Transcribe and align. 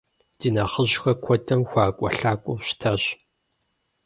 Ди 0.39 0.49
нэхъыжьхэр 0.55 1.15
куэдым 1.23 1.61
хуэӏэкӏуэлъакӏуэу 1.69 2.63
щытащ. 2.65 3.03